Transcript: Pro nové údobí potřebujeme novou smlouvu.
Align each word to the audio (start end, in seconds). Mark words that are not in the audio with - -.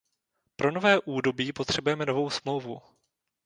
Pro 0.55 0.71
nové 0.71 0.99
údobí 0.99 1.53
potřebujeme 1.53 2.05
novou 2.05 2.29
smlouvu. 2.29 2.81